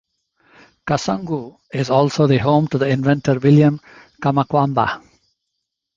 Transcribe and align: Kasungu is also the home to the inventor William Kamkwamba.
Kasungu 0.83 1.59
is 1.71 1.91
also 1.91 2.25
the 2.25 2.39
home 2.39 2.67
to 2.69 2.79
the 2.79 2.87
inventor 2.89 3.37
William 3.37 3.79
Kamkwamba. 4.19 4.99